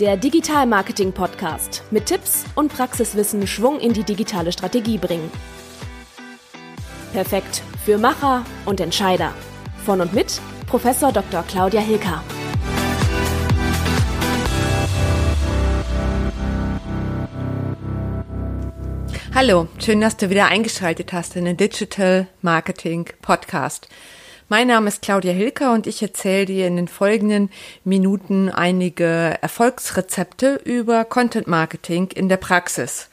[0.00, 5.30] Der Digital Marketing Podcast mit Tipps und Praxiswissen Schwung in die digitale Strategie bringen.
[7.12, 9.32] Perfekt für Macher und Entscheider.
[9.86, 11.44] Von und mit Professor Dr.
[11.44, 12.24] Claudia Hilker.
[19.32, 23.88] Hallo, schön, dass du wieder eingeschaltet hast in den Digital Marketing Podcast.
[24.50, 27.48] Mein Name ist Claudia Hilker und ich erzähle dir in den folgenden
[27.82, 33.08] Minuten einige Erfolgsrezepte über Content Marketing in der Praxis.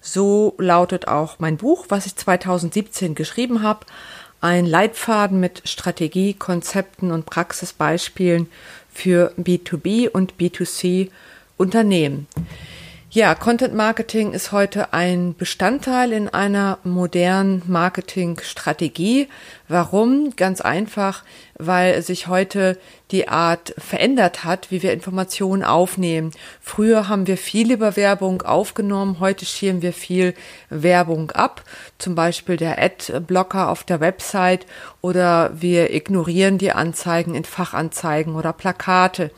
[0.00, 3.84] So lautet auch mein Buch, was ich 2017 geschrieben habe.
[4.40, 8.48] Ein Leitfaden mit Strategie, Konzepten und Praxisbeispielen
[8.88, 11.10] für B2B und B2C
[11.56, 12.28] Unternehmen.
[13.16, 19.28] Ja, Content Marketing ist heute ein Bestandteil in einer modernen Marketingstrategie.
[19.68, 20.36] Warum?
[20.36, 21.24] Ganz einfach,
[21.58, 22.78] weil sich heute
[23.10, 26.32] die Art verändert hat, wie wir Informationen aufnehmen.
[26.60, 30.34] Früher haben wir viel über Werbung aufgenommen, heute schirmen wir viel
[30.68, 31.64] Werbung ab,
[31.96, 34.66] zum Beispiel der Ad-Blocker auf der Website
[35.00, 39.30] oder wir ignorieren die Anzeigen in Fachanzeigen oder Plakate.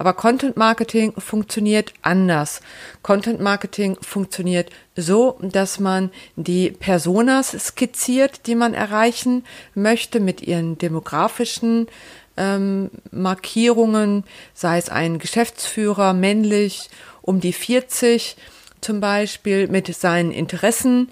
[0.00, 2.62] Aber Content Marketing funktioniert anders.
[3.02, 10.78] Content Marketing funktioniert so, dass man die Personas skizziert, die man erreichen möchte mit ihren
[10.78, 11.86] demografischen
[12.38, 16.88] ähm, Markierungen, sei es ein Geschäftsführer, männlich,
[17.20, 18.38] um die 40
[18.80, 21.10] zum Beispiel, mit seinen Interessen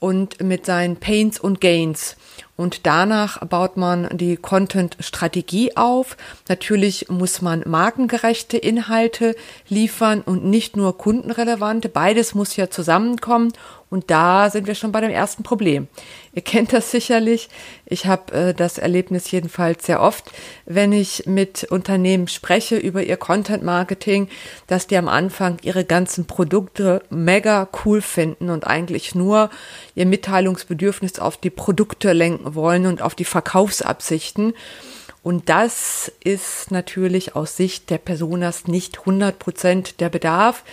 [0.00, 2.16] und mit seinen Pains und Gains.
[2.56, 6.16] Und danach baut man die Content-Strategie auf.
[6.48, 9.34] Natürlich muss man markengerechte Inhalte
[9.68, 11.88] liefern und nicht nur kundenrelevante.
[11.88, 13.52] Beides muss ja zusammenkommen.
[13.94, 15.86] Und da sind wir schon bei dem ersten Problem.
[16.32, 17.48] Ihr kennt das sicherlich.
[17.86, 20.32] Ich habe äh, das Erlebnis jedenfalls sehr oft,
[20.66, 24.28] wenn ich mit Unternehmen spreche über ihr Content Marketing,
[24.66, 29.48] dass die am Anfang ihre ganzen Produkte mega cool finden und eigentlich nur
[29.94, 34.54] ihr Mitteilungsbedürfnis auf die Produkte lenken wollen und auf die Verkaufsabsichten.
[35.24, 40.64] Und das ist natürlich aus Sicht der Personas nicht 100 Prozent der Bedarf,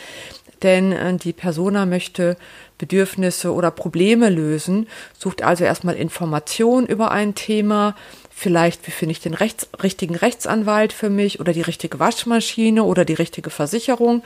[0.64, 2.38] denn äh, die Persona möchte
[2.78, 7.96] Bedürfnisse oder Probleme lösen, sucht also erstmal Informationen über ein Thema,
[8.30, 13.06] vielleicht, wie finde ich den Rechts, richtigen Rechtsanwalt für mich oder die richtige Waschmaschine oder
[13.06, 14.24] die richtige Versicherung.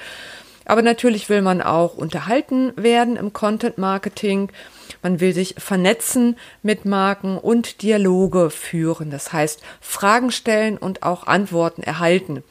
[0.66, 4.52] Aber natürlich will man auch unterhalten werden im Content Marketing.
[5.04, 9.12] Man will sich vernetzen mit Marken und Dialoge führen.
[9.12, 12.44] Das heißt, Fragen stellen und auch Antworten erhalten.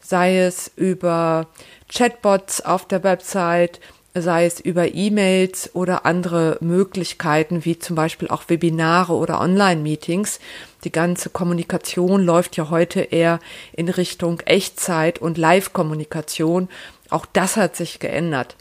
[0.00, 1.48] Sei es über
[1.88, 3.80] Chatbots auf der Website,
[4.14, 10.40] sei es über E-Mails oder andere Möglichkeiten, wie zum Beispiel auch Webinare oder Online-Meetings.
[10.84, 13.40] Die ganze Kommunikation läuft ja heute eher
[13.72, 16.68] in Richtung Echtzeit und Live-Kommunikation.
[17.10, 18.56] Auch das hat sich geändert.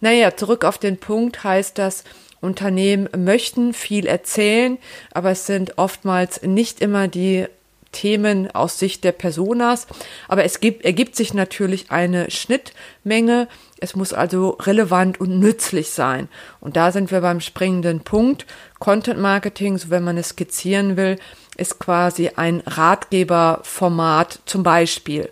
[0.00, 2.04] Naja, zurück auf den Punkt heißt das,
[2.40, 4.78] Unternehmen möchten viel erzählen,
[5.12, 7.46] aber es sind oftmals nicht immer die
[7.96, 9.86] Themen aus Sicht der Personas.
[10.28, 13.48] Aber es gibt, ergibt sich natürlich eine Schnittmenge.
[13.80, 16.28] Es muss also relevant und nützlich sein.
[16.60, 18.44] Und da sind wir beim springenden Punkt.
[18.78, 21.16] Content Marketing, so wenn man es skizzieren will,
[21.56, 25.30] ist quasi ein Ratgeberformat zum Beispiel.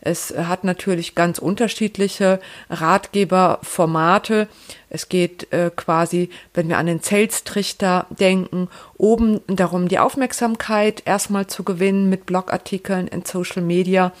[0.00, 4.48] Es hat natürlich ganz unterschiedliche Ratgeberformate.
[4.88, 11.46] Es geht äh, quasi, wenn wir an den Sales-Trichter denken, oben darum, die Aufmerksamkeit erstmal
[11.46, 14.12] zu gewinnen mit Blogartikeln in Social Media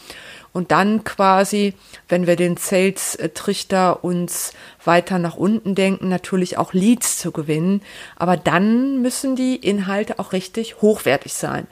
[0.52, 1.74] und dann quasi,
[2.08, 4.52] wenn wir den Sales-Trichter uns
[4.84, 7.82] weiter nach unten denken, natürlich auch Leads zu gewinnen.
[8.16, 11.66] Aber dann müssen die Inhalte auch richtig hochwertig sein.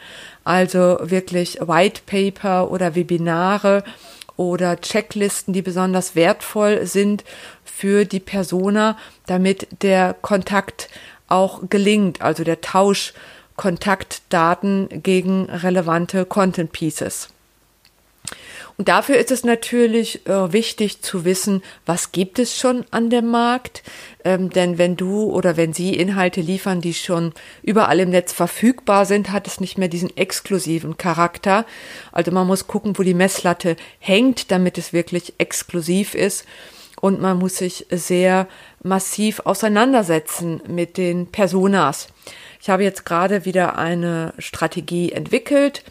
[0.48, 3.84] Also wirklich White Paper oder Webinare
[4.38, 7.22] oder Checklisten, die besonders wertvoll sind
[7.66, 10.88] für die Persona, damit der Kontakt
[11.28, 13.12] auch gelingt, also der Tausch
[13.56, 17.28] Kontaktdaten gegen relevante Content Pieces.
[18.78, 23.26] Und dafür ist es natürlich äh, wichtig zu wissen, was gibt es schon an dem
[23.26, 23.82] Markt.
[24.24, 27.32] Ähm, denn wenn du oder wenn sie Inhalte liefern, die schon
[27.64, 31.66] überall im Netz verfügbar sind, hat es nicht mehr diesen exklusiven Charakter.
[32.12, 36.44] Also man muss gucken, wo die Messlatte hängt, damit es wirklich exklusiv ist.
[37.00, 38.46] Und man muss sich sehr
[38.84, 42.08] massiv auseinandersetzen mit den Personas.
[42.60, 45.82] Ich habe jetzt gerade wieder eine Strategie entwickelt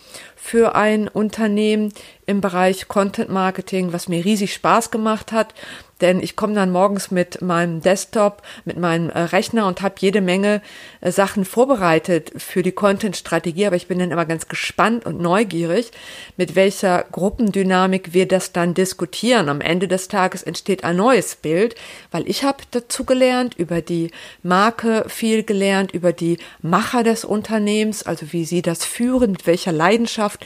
[0.47, 1.91] für ein Unternehmen
[2.25, 5.53] im Bereich Content Marketing, was mir riesig Spaß gemacht hat
[6.01, 10.21] denn ich komme dann morgens mit meinem Desktop, mit meinem äh, Rechner und habe jede
[10.21, 10.61] Menge
[11.01, 15.91] äh, Sachen vorbereitet für die Content-Strategie, aber ich bin dann immer ganz gespannt und neugierig,
[16.37, 19.49] mit welcher Gruppendynamik wir das dann diskutieren.
[19.49, 21.75] Am Ende des Tages entsteht ein neues Bild,
[22.11, 24.11] weil ich habe dazu gelernt, über die
[24.43, 29.71] Marke viel gelernt, über die Macher des Unternehmens, also wie sie das führen, mit welcher
[29.71, 30.36] Leidenschaft,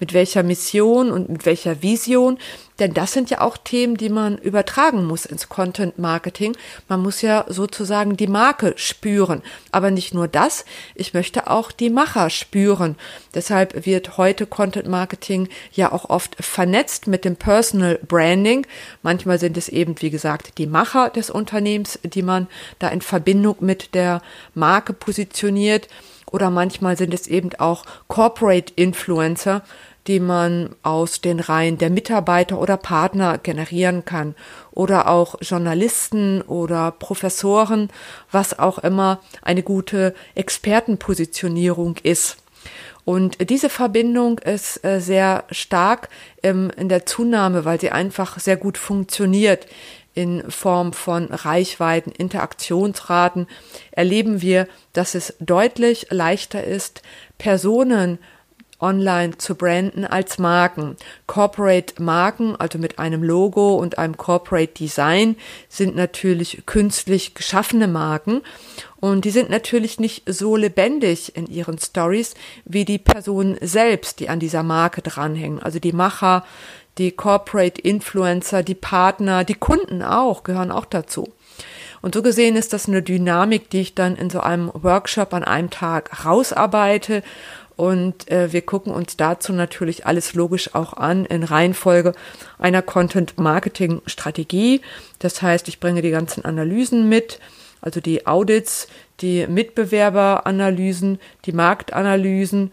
[0.00, 2.38] mit welcher Mission und mit welcher Vision.
[2.78, 6.56] Denn das sind ja auch Themen, die man übertragen muss ins Content Marketing.
[6.88, 9.42] Man muss ja sozusagen die Marke spüren.
[9.72, 10.64] Aber nicht nur das,
[10.94, 12.96] ich möchte auch die Macher spüren.
[13.34, 18.64] Deshalb wird heute Content Marketing ja auch oft vernetzt mit dem Personal Branding.
[19.02, 22.46] Manchmal sind es eben, wie gesagt, die Macher des Unternehmens, die man
[22.78, 24.22] da in Verbindung mit der
[24.54, 25.88] Marke positioniert.
[26.30, 29.62] Oder manchmal sind es eben auch Corporate Influencer,
[30.06, 34.34] die man aus den Reihen der Mitarbeiter oder Partner generieren kann
[34.70, 37.90] oder auch Journalisten oder Professoren,
[38.30, 42.38] was auch immer eine gute Expertenpositionierung ist.
[43.04, 46.10] Und diese Verbindung ist äh, sehr stark
[46.42, 49.66] in der Zunahme, weil sie einfach sehr gut funktioniert
[50.18, 53.46] in Form von Reichweiten, Interaktionsraten,
[53.92, 57.02] erleben wir, dass es deutlich leichter ist,
[57.38, 58.18] Personen
[58.80, 60.96] online zu branden als Marken.
[61.28, 65.36] Corporate Marken, also mit einem Logo und einem Corporate Design,
[65.68, 68.42] sind natürlich künstlich geschaffene Marken
[68.96, 72.34] und die sind natürlich nicht so lebendig in ihren Stories
[72.64, 75.62] wie die Personen selbst, die an dieser Marke dranhängen.
[75.62, 76.44] Also die Macher,
[76.98, 81.32] die Corporate Influencer, die Partner, die Kunden auch, gehören auch dazu.
[82.00, 85.44] Und so gesehen ist das eine Dynamik, die ich dann in so einem Workshop an
[85.44, 87.22] einem Tag rausarbeite
[87.78, 92.12] und äh, wir gucken uns dazu natürlich alles logisch auch an in Reihenfolge
[92.58, 94.80] einer Content-Marketing-Strategie.
[95.20, 97.38] Das heißt, ich bringe die ganzen Analysen mit,
[97.80, 98.88] also die Audits,
[99.20, 102.72] die Mitbewerberanalysen, die Marktanalysen.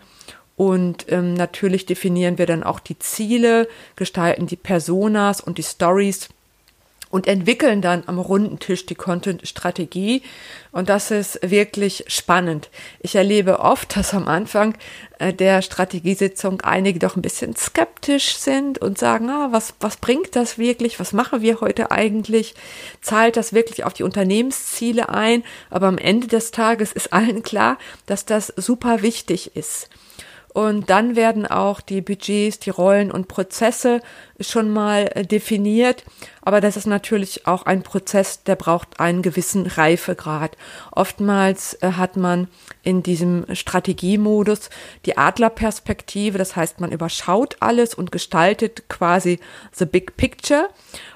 [0.58, 6.30] Und ähm, natürlich definieren wir dann auch die Ziele, gestalten die Personas und die Stories
[7.16, 10.22] und entwickeln dann am runden Tisch die Content-Strategie.
[10.74, 12.70] Und das ist wirklich spannend.
[13.00, 14.76] Ich erlebe oft, dass am Anfang
[15.20, 20.36] äh, der Strategiesitzung einige doch ein bisschen skeptisch sind und sagen, ah, was, was bringt
[20.36, 21.00] das wirklich?
[21.00, 22.54] Was machen wir heute eigentlich?
[23.02, 25.44] Zahlt das wirklich auf die Unternehmensziele ein?
[25.70, 29.90] Aber am Ende des Tages ist allen klar, dass das super wichtig ist.
[30.56, 34.00] Und dann werden auch die Budgets, die Rollen und Prozesse
[34.40, 36.06] schon mal äh, definiert.
[36.44, 40.56] Aber das ist natürlich auch ein Prozess, der braucht einen gewissen Reifegrad.
[40.94, 42.48] Oftmals äh, hat man
[42.84, 44.70] in diesem Strategiemodus
[45.06, 46.38] die Adlerperspektive.
[46.38, 49.42] Das heißt, man überschaut alles und gestaltet quasi
[49.74, 50.70] the big picture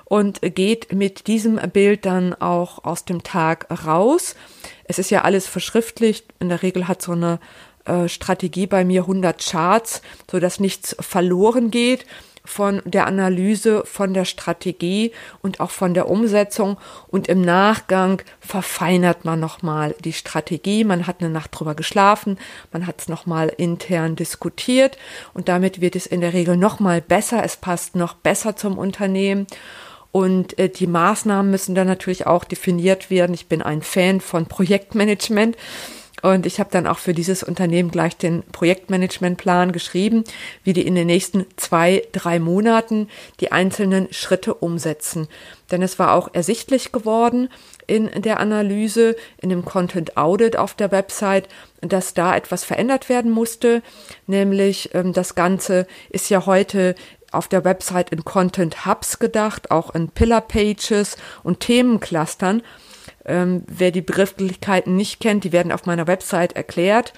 [0.03, 4.35] und geht mit diesem Bild dann auch aus dem Tag raus.
[4.83, 6.25] Es ist ja alles verschriftlicht.
[6.39, 7.39] In der Regel hat so eine
[7.89, 12.05] äh, Strategie bei mir 100 Charts, so dass nichts verloren geht
[12.45, 16.77] von der Analyse, von der Strategie und auch von der Umsetzung.
[17.07, 20.83] Und im Nachgang verfeinert man nochmal die Strategie.
[20.83, 22.39] Man hat eine Nacht drüber geschlafen,
[22.71, 24.97] man hat es nochmal intern diskutiert
[25.33, 27.43] und damit wird es in der Regel nochmal besser.
[27.43, 29.47] Es passt noch besser zum Unternehmen.
[30.11, 33.35] Und äh, die Maßnahmen müssen dann natürlich auch definiert werden.
[33.35, 35.55] Ich bin ein Fan von Projektmanagement.
[36.21, 40.23] Und ich habe dann auch für dieses Unternehmen gleich den Projektmanagementplan geschrieben,
[40.63, 43.07] wie die in den nächsten zwei, drei Monaten
[43.39, 45.27] die einzelnen Schritte umsetzen.
[45.71, 47.49] Denn es war auch ersichtlich geworden
[47.87, 51.47] in der Analyse, in dem Content Audit auf der Website,
[51.81, 53.81] dass da etwas verändert werden musste.
[54.27, 56.95] Nämlich ähm, das Ganze ist ja heute
[57.31, 62.63] auf der Website in Content Hubs gedacht, auch in Pillar Pages und Themenclustern.
[63.25, 67.13] Ähm, wer die Begrifflichkeiten nicht kennt, die werden auf meiner Website erklärt.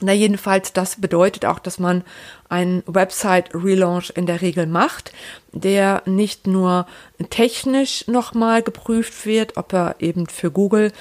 [0.00, 2.02] Na jedenfalls, das bedeutet auch, dass man
[2.48, 5.12] einen Website-Relaunch in der Regel macht,
[5.52, 6.86] der nicht nur
[7.30, 10.92] technisch nochmal geprüft wird, ob er eben für Google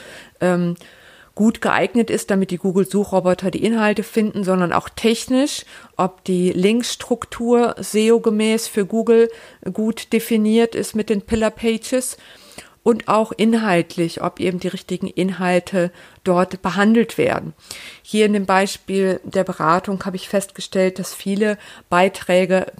[0.42, 0.76] ähm,
[1.36, 5.66] gut geeignet ist, damit die Google-Suchroboter die Inhalte finden, sondern auch technisch,
[5.98, 9.30] ob die Linkstruktur SEO-gemäß für Google
[9.74, 12.18] gut definiert ist mit den Pillar Pages
[12.84, 15.92] und auch inhaltlich, ob eben die richtigen Inhalte
[16.24, 17.54] dort behandelt werden.
[18.02, 21.58] Hier in dem Beispiel der Beratung habe ich festgestellt, dass viele
[21.90, 22.72] Beiträge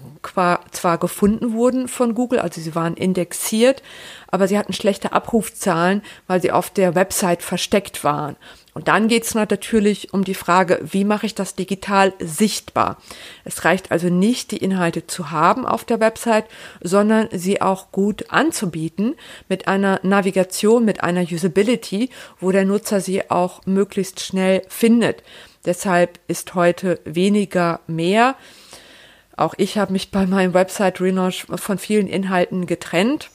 [0.72, 3.82] zwar gefunden wurden von Google, also sie waren indexiert,
[4.28, 8.36] aber sie hatten schlechte Abrufzahlen, weil sie auf der Website versteckt waren.
[8.74, 12.98] Und dann geht es natürlich um die Frage, wie mache ich das digital sichtbar?
[13.44, 16.46] Es reicht also nicht, die Inhalte zu haben auf der Website,
[16.82, 19.14] sondern sie auch gut anzubieten
[19.48, 25.22] mit einer Navigation, mit einer Usability, wo der Nutzer sie auch möglichst schnell findet.
[25.64, 28.34] Deshalb ist heute weniger mehr.
[29.36, 33.30] Auch ich habe mich bei meinem Website Relaunch von vielen Inhalten getrennt,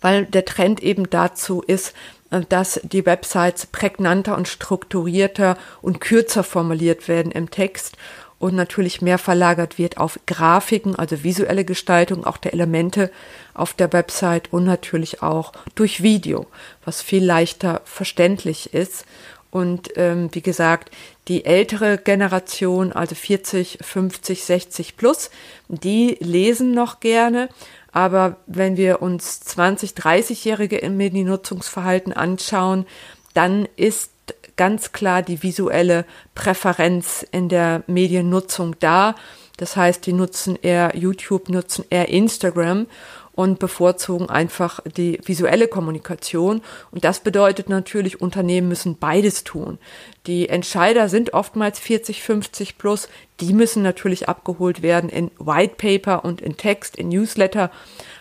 [0.00, 1.94] weil der Trend eben dazu ist,
[2.40, 7.96] dass die Websites prägnanter und strukturierter und kürzer formuliert werden im Text
[8.38, 13.10] und natürlich mehr verlagert wird auf Grafiken, also visuelle Gestaltung auch der Elemente
[13.54, 16.46] auf der Website und natürlich auch durch Video,
[16.84, 19.06] was viel leichter verständlich ist.
[19.50, 20.90] Und ähm, wie gesagt,
[21.28, 25.30] die ältere Generation, also 40, 50, 60 plus,
[25.68, 27.48] die lesen noch gerne.
[27.94, 32.86] Aber wenn wir uns 20, 30-Jährige im Mediennutzungsverhalten anschauen,
[33.34, 34.10] dann ist
[34.56, 39.14] ganz klar die visuelle Präferenz in der Mediennutzung da.
[39.58, 42.88] Das heißt, die nutzen eher YouTube, nutzen eher Instagram
[43.34, 46.62] und bevorzugen einfach die visuelle Kommunikation.
[46.90, 49.78] Und das bedeutet natürlich, Unternehmen müssen beides tun.
[50.26, 53.08] Die Entscheider sind oftmals 40, 50 plus.
[53.40, 57.70] Die müssen natürlich abgeholt werden in White Paper und in Text, in Newsletter.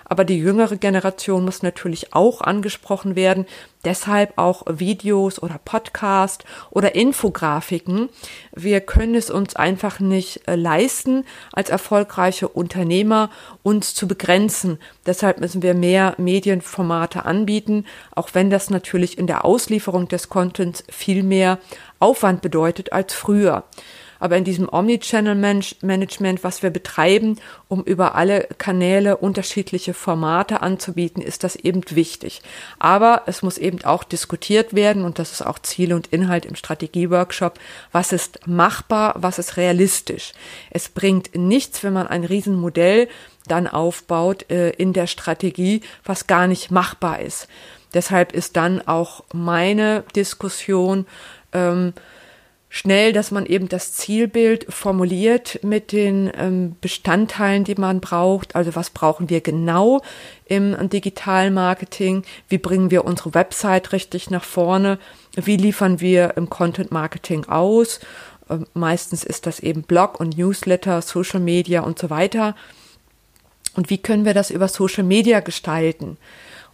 [0.05, 3.45] Aber die jüngere Generation muss natürlich auch angesprochen werden.
[3.85, 8.09] Deshalb auch Videos oder Podcast oder Infografiken.
[8.53, 13.29] Wir können es uns einfach nicht äh, leisten, als erfolgreiche Unternehmer
[13.61, 14.79] uns zu begrenzen.
[15.05, 20.83] Deshalb müssen wir mehr Medienformate anbieten, auch wenn das natürlich in der Auslieferung des Contents
[20.89, 21.59] viel mehr
[21.99, 23.63] Aufwand bedeutet als früher.
[24.23, 31.43] Aber in diesem Omnichannel-Management, was wir betreiben, um über alle Kanäle unterschiedliche Formate anzubieten, ist
[31.43, 32.41] das eben wichtig.
[32.79, 36.55] Aber es muss eben auch diskutiert werden und das ist auch Ziel und Inhalt im
[36.55, 37.59] Strategieworkshop.
[37.91, 39.13] Was ist machbar?
[39.17, 40.31] Was ist realistisch?
[40.69, 43.09] Es bringt nichts, wenn man ein Riesenmodell
[43.47, 47.49] dann aufbaut äh, in der Strategie, was gar nicht machbar ist.
[47.93, 51.07] Deshalb ist dann auch meine Diskussion,
[51.51, 51.93] ähm,
[52.73, 58.55] schnell, dass man eben das Zielbild formuliert mit den ähm, Bestandteilen, die man braucht.
[58.55, 60.01] Also was brauchen wir genau
[60.45, 62.23] im Digitalmarketing?
[62.49, 64.97] Wie bringen wir unsere Website richtig nach vorne?
[65.35, 67.99] Wie liefern wir im Content Marketing aus?
[68.49, 72.55] Ähm, meistens ist das eben Blog und Newsletter, Social Media und so weiter.
[73.75, 76.17] Und wie können wir das über Social Media gestalten?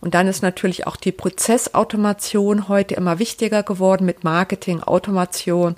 [0.02, 5.76] Und dann ist natürlich auch die Prozessautomation heute immer wichtiger geworden mit Marketing, Automation,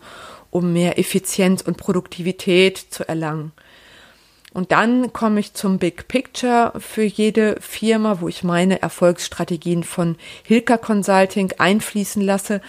[0.51, 3.51] um mehr Effizienz und Produktivität zu erlangen.
[4.53, 10.17] Und dann komme ich zum Big Picture für jede Firma, wo ich meine Erfolgsstrategien von
[10.43, 12.59] Hilka Consulting einfließen lasse.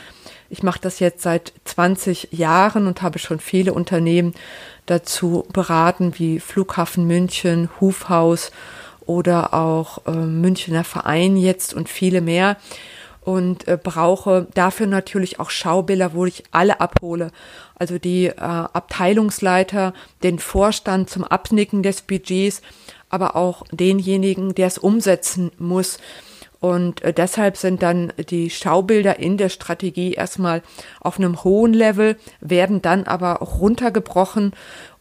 [0.48, 4.34] Ich mache das jetzt seit 20 Jahren und habe schon viele Unternehmen
[4.86, 8.52] dazu beraten, wie Flughafen München, Hufhaus
[9.06, 12.56] oder auch äh, Münchner Verein jetzt und viele mehr
[13.22, 17.30] und äh, brauche dafür natürlich auch Schaubilder, wo ich alle abhole.
[17.74, 22.62] Also die äh, Abteilungsleiter, den Vorstand zum Abnicken des Budgets,
[23.08, 25.98] aber auch denjenigen, der es umsetzen muss.
[26.58, 30.62] Und äh, deshalb sind dann die Schaubilder in der Strategie erstmal
[31.00, 34.52] auf einem hohen Level, werden dann aber runtergebrochen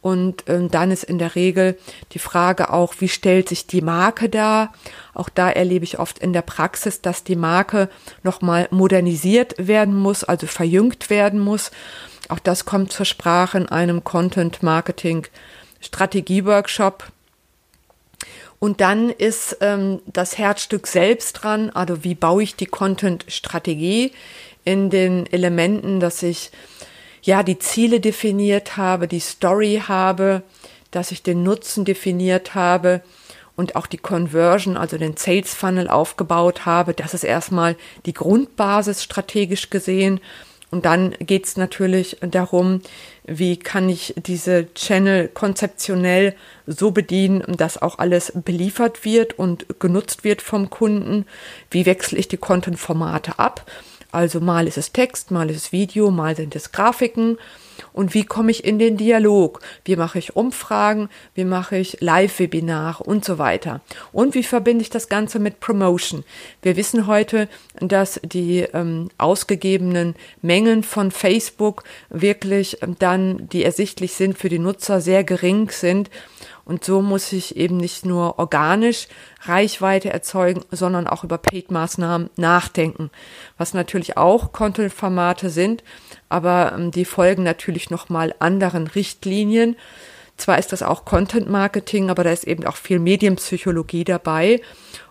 [0.01, 1.77] und ähm, dann ist in der Regel
[2.13, 4.73] die Frage auch, wie stellt sich die Marke dar?
[5.13, 7.89] Auch da erlebe ich oft in der Praxis, dass die Marke
[8.23, 11.69] nochmal modernisiert werden muss, also verjüngt werden muss.
[12.29, 15.27] Auch das kommt zur Sprache in einem Content Marketing
[15.81, 17.11] Strategieworkshop.
[18.57, 24.13] Und dann ist ähm, das Herzstück selbst dran, also wie baue ich die Content-Strategie
[24.63, 26.51] in den Elementen, dass ich
[27.21, 30.43] ja, die Ziele definiert habe, die Story habe,
[30.91, 33.01] dass ich den Nutzen definiert habe
[33.55, 36.93] und auch die Conversion, also den Sales Funnel aufgebaut habe.
[36.93, 37.75] Das ist erstmal
[38.05, 40.19] die Grundbasis strategisch gesehen.
[40.71, 42.81] Und dann geht es natürlich darum,
[43.25, 46.33] wie kann ich diese Channel konzeptionell
[46.65, 51.25] so bedienen, dass auch alles beliefert wird und genutzt wird vom Kunden.
[51.69, 53.69] Wie wechsle ich die Content-Formate ab?
[54.11, 57.37] Also mal ist es Text, mal ist es Video, mal sind es Grafiken.
[57.93, 59.59] Und wie komme ich in den Dialog?
[59.85, 61.09] Wie mache ich Umfragen?
[61.33, 63.81] Wie mache ich Live-Webinare und so weiter?
[64.11, 66.23] Und wie verbinde ich das Ganze mit Promotion?
[66.61, 67.47] Wir wissen heute,
[67.79, 74.59] dass die ähm, ausgegebenen Mengen von Facebook wirklich ähm, dann, die ersichtlich sind für die
[74.59, 76.09] Nutzer, sehr gering sind
[76.71, 79.09] Und so muss ich eben nicht nur organisch
[79.41, 83.11] Reichweite erzeugen, sondern auch über Paid-Maßnahmen nachdenken,
[83.57, 85.83] was natürlich auch Content-Formate sind,
[86.29, 89.75] aber ähm, die folgen natürlich nochmal anderen Richtlinien.
[90.37, 94.61] Zwar ist das auch Content Marketing, aber da ist eben auch viel Medienpsychologie dabei.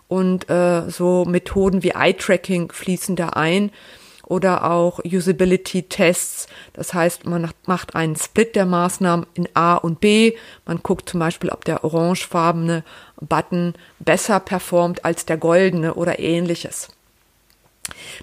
[0.07, 3.69] Und äh, so Methoden wie Eye-Tracking fließen da ein
[4.25, 6.47] oder auch Usability-Tests.
[6.73, 10.33] Das heißt, man macht einen Split der Maßnahmen in A und B.
[10.65, 12.83] Man guckt zum Beispiel, ob der orangefarbene
[13.19, 16.89] Button besser performt als der goldene oder ähnliches.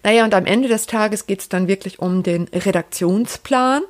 [0.02, 3.82] Naja, und am Ende des Tages geht es dann wirklich um den Redaktionsplan,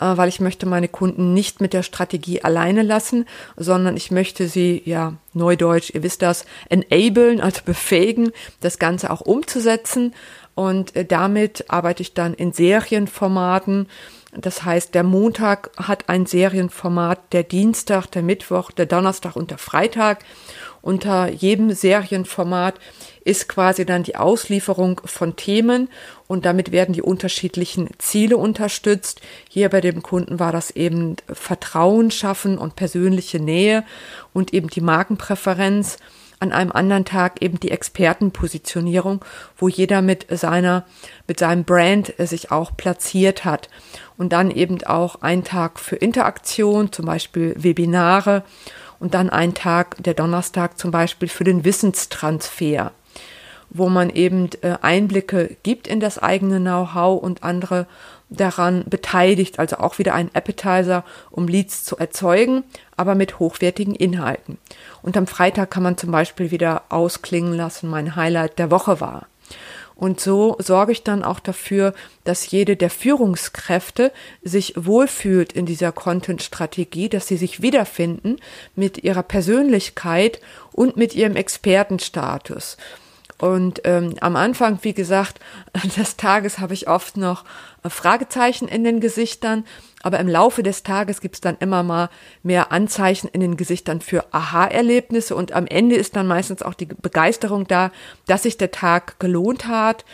[0.00, 3.26] weil ich möchte meine Kunden nicht mit der Strategie alleine lassen,
[3.56, 9.20] sondern ich möchte sie, ja, neudeutsch, ihr wisst das, enablen, also befähigen, das Ganze auch
[9.20, 10.14] umzusetzen.
[10.54, 13.86] Und äh, damit arbeite ich dann in Serienformaten.
[14.32, 19.58] Das heißt, der Montag hat ein Serienformat, der Dienstag, der Mittwoch, der Donnerstag und der
[19.58, 20.24] Freitag.
[20.82, 22.74] Unter jedem Serienformat
[23.24, 25.88] ist quasi dann die Auslieferung von Themen
[26.26, 29.20] und damit werden die unterschiedlichen Ziele unterstützt.
[29.48, 33.84] Hier bei dem Kunden war das eben Vertrauen schaffen und persönliche Nähe
[34.32, 35.98] und eben die Markenpräferenz.
[36.42, 39.22] An einem anderen Tag eben die Expertenpositionierung,
[39.58, 40.86] wo jeder mit seiner,
[41.28, 43.68] mit seinem Brand sich auch platziert hat.
[44.16, 48.42] Und dann eben auch ein Tag für Interaktion, zum Beispiel Webinare
[49.00, 52.92] und dann ein Tag, der Donnerstag zum Beispiel für den Wissenstransfer
[53.70, 57.86] wo man eben äh, Einblicke gibt in das eigene Know-how und andere
[58.28, 62.64] daran beteiligt, also auch wieder ein Appetizer, um Leads zu erzeugen,
[62.96, 64.58] aber mit hochwertigen Inhalten.
[65.02, 69.26] Und am Freitag kann man zum Beispiel wieder ausklingen lassen, mein Highlight der Woche war.
[70.00, 71.92] Und so sorge ich dann auch dafür,
[72.24, 74.12] dass jede der Führungskräfte
[74.42, 78.36] sich wohlfühlt in dieser Content-Strategie, dass sie sich wiederfinden
[78.74, 80.40] mit ihrer Persönlichkeit
[80.72, 82.78] und mit ihrem Expertenstatus.
[83.40, 85.40] Und ähm, am Anfang, wie gesagt,
[85.96, 87.44] des Tages habe ich oft noch
[87.82, 89.64] äh, Fragezeichen in den Gesichtern,
[90.02, 92.10] aber im Laufe des Tages gibt es dann immer mal
[92.42, 95.34] mehr Anzeichen in den Gesichtern für Aha-Erlebnisse.
[95.34, 97.92] Und am Ende ist dann meistens auch die Begeisterung da,
[98.26, 100.04] dass sich der Tag gelohnt hat,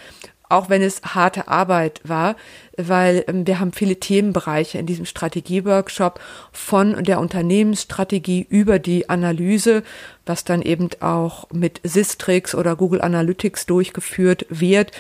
[0.49, 2.37] auch wenn es harte Arbeit war,
[2.77, 6.21] weil ähm, wir haben viele Themenbereiche in diesem Strategieworkshop
[6.53, 9.83] von der Unternehmensstrategie über die Analyse,
[10.25, 14.93] was dann eben auch mit Sistrix oder Google Analytics durchgeführt wird,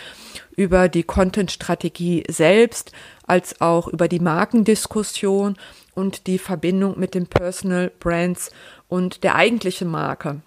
[0.56, 2.92] über die Content-Strategie selbst,
[3.26, 5.56] als auch über die Markendiskussion
[5.94, 8.50] und die Verbindung mit den Personal Brands
[8.88, 10.40] und der eigentlichen Marke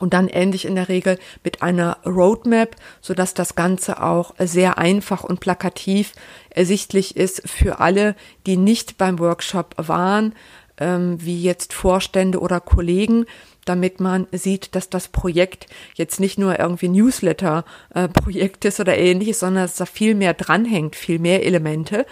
[0.00, 4.78] und dann endlich in der Regel mit einer Roadmap, so dass das Ganze auch sehr
[4.78, 6.12] einfach und plakativ
[6.48, 10.34] ersichtlich ist für alle, die nicht beim Workshop waren,
[10.78, 13.26] ähm, wie jetzt Vorstände oder Kollegen,
[13.66, 19.40] damit man sieht, dass das Projekt jetzt nicht nur irgendwie Newsletter-Projekt äh, ist oder ähnliches,
[19.40, 22.06] sondern dass da viel mehr dranhängt, viel mehr Elemente.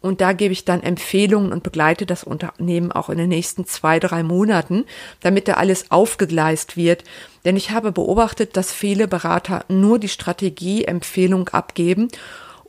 [0.00, 4.00] Und da gebe ich dann Empfehlungen und begleite das Unternehmen auch in den nächsten zwei,
[4.00, 4.84] drei Monaten,
[5.20, 7.04] damit da alles aufgegleist wird.
[7.44, 12.08] Denn ich habe beobachtet, dass viele Berater nur die Strategieempfehlung abgeben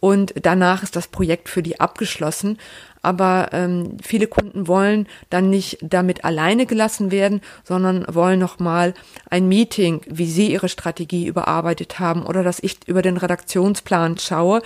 [0.02, 2.58] und danach ist das Projekt für die abgeschlossen.
[3.04, 8.96] Aber ähm, viele Kunden wollen dann nicht damit alleine gelassen werden, sondern wollen nochmal
[9.30, 14.64] ein Meeting, wie sie ihre Strategie überarbeitet haben oder dass ich über den Redaktionsplan schaue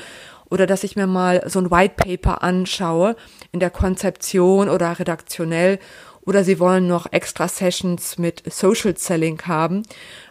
[0.50, 3.16] oder dass ich mir mal so ein White Paper anschaue
[3.52, 5.80] in der Konzeption oder redaktionell
[6.26, 9.84] oder sie wollen noch extra Sessions mit Social Selling haben.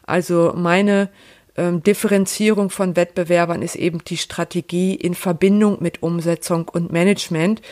[0.07, 1.09] Also meine
[1.57, 7.63] ähm, Differenzierung von Wettbewerbern ist eben die Strategie in Verbindung mit Umsetzung und Management.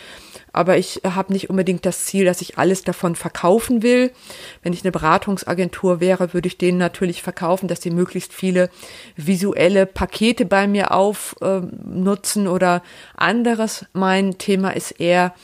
[0.53, 4.12] Aber ich habe nicht unbedingt das Ziel, dass ich alles davon verkaufen will.
[4.62, 8.68] Wenn ich eine Beratungsagentur wäre, würde ich denen natürlich verkaufen, dass sie möglichst viele
[9.16, 12.83] visuelle Pakete bei mir aufnutzen äh, oder
[13.16, 13.87] anderes.
[13.95, 15.35] Mein Thema ist eher,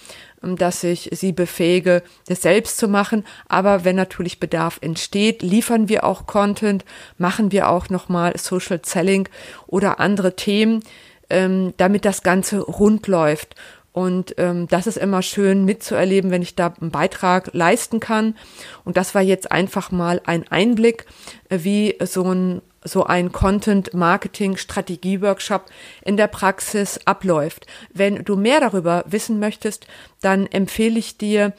[0.43, 3.25] dass ich sie befähige, das selbst zu machen.
[3.49, 6.85] Aber wenn natürlich Bedarf entsteht, liefern wir auch Content,
[7.17, 9.29] machen wir auch nochmal Social Selling
[9.67, 10.83] oder andere Themen,
[11.31, 13.55] ähm, damit das Ganze rund läuft.
[13.93, 18.37] Und ähm, das ist immer schön mitzuerleben, wenn ich da einen Beitrag leisten kann.
[18.85, 21.07] Und das war jetzt einfach mal ein Einblick,
[21.49, 25.67] äh, wie so ein so ein Content Marketing Strategie Workshop
[26.05, 27.67] in der Praxis abläuft.
[27.93, 29.87] Wenn du mehr darüber wissen möchtest,
[30.21, 31.53] dann empfehle ich dir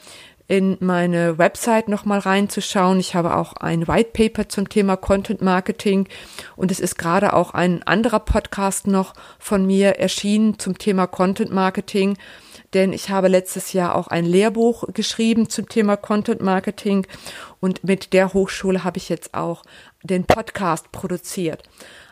[0.50, 2.98] in meine Website nochmal reinzuschauen.
[2.98, 6.08] Ich habe auch ein White Paper zum Thema Content Marketing
[6.56, 11.52] und es ist gerade auch ein anderer Podcast noch von mir erschienen zum Thema Content
[11.52, 12.18] Marketing.
[12.74, 17.06] Denn ich habe letztes Jahr auch ein Lehrbuch geschrieben zum Thema Content Marketing
[17.60, 19.62] und mit der Hochschule habe ich jetzt auch
[20.02, 21.62] den Podcast produziert.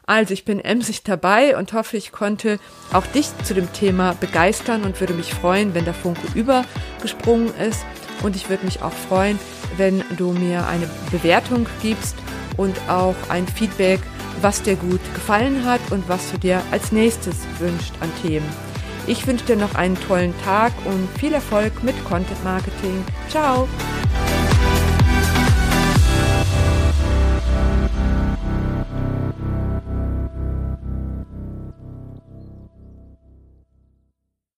[0.09, 2.59] Also ich bin emsig dabei und hoffe, ich konnte
[2.95, 7.85] auch dich zu dem Thema begeistern und würde mich freuen, wenn der Funke übergesprungen ist.
[8.23, 9.39] Und ich würde mich auch freuen,
[9.77, 12.17] wenn du mir eine Bewertung gibst
[12.57, 14.01] und auch ein Feedback,
[14.41, 18.68] was dir gut gefallen hat und was du dir als nächstes wünscht an Themen.
[19.09, 23.03] Ich wünsche dir noch einen tollen Tag und viel Erfolg mit Content Marketing.
[23.31, 23.67] Ciao!